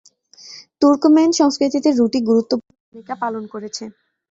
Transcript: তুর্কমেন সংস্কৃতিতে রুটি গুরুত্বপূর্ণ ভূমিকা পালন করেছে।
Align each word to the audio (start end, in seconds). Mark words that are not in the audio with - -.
তুর্কমেন 0.81 1.29
সংস্কৃতিতে 1.39 1.89
রুটি 1.91 2.19
গুরুত্বপূর্ণ 2.29 2.77
ভূমিকা 2.83 3.13
পালন 3.23 3.43
করেছে। 3.53 3.83